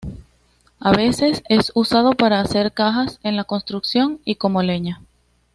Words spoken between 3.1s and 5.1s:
en la construcción, y como leña.